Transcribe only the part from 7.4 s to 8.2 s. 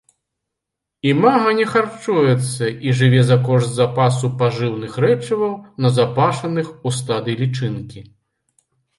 лічынкі.